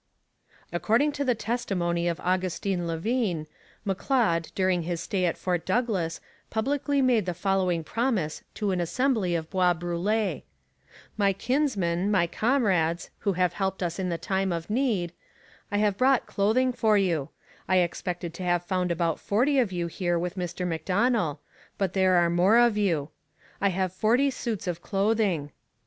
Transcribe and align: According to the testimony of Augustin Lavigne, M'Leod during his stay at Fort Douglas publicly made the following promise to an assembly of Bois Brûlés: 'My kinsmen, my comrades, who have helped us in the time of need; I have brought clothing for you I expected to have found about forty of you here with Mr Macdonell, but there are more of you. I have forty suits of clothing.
According 0.73 1.11
to 1.11 1.23
the 1.23 1.35
testimony 1.35 2.07
of 2.07 2.19
Augustin 2.21 2.87
Lavigne, 2.87 3.45
M'Leod 3.85 4.51
during 4.55 4.81
his 4.81 4.99
stay 5.01 5.25
at 5.25 5.37
Fort 5.37 5.63
Douglas 5.63 6.19
publicly 6.49 7.03
made 7.03 7.27
the 7.27 7.35
following 7.35 7.83
promise 7.83 8.41
to 8.55 8.71
an 8.71 8.81
assembly 8.81 9.35
of 9.35 9.51
Bois 9.51 9.75
Brûlés: 9.75 10.41
'My 11.17 11.33
kinsmen, 11.33 12.09
my 12.09 12.25
comrades, 12.25 13.11
who 13.19 13.33
have 13.33 13.53
helped 13.53 13.83
us 13.83 13.99
in 13.99 14.09
the 14.09 14.17
time 14.17 14.51
of 14.51 14.71
need; 14.71 15.13
I 15.71 15.77
have 15.77 15.99
brought 15.99 16.25
clothing 16.25 16.73
for 16.73 16.97
you 16.97 17.29
I 17.67 17.75
expected 17.77 18.33
to 18.33 18.43
have 18.43 18.65
found 18.65 18.89
about 18.91 19.19
forty 19.19 19.59
of 19.59 19.71
you 19.71 19.85
here 19.85 20.17
with 20.17 20.33
Mr 20.35 20.67
Macdonell, 20.67 21.41
but 21.77 21.93
there 21.93 22.15
are 22.15 22.29
more 22.31 22.57
of 22.57 22.75
you. 22.75 23.11
I 23.61 23.69
have 23.69 23.93
forty 23.93 24.31
suits 24.31 24.65
of 24.65 24.81
clothing. 24.81 25.51